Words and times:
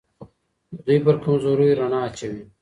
د 0.73 0.75
دوی 0.85 0.97
پر 1.05 1.15
کمزوریو 1.23 1.77
رڼا 1.79 1.99
اچوي 2.07 2.43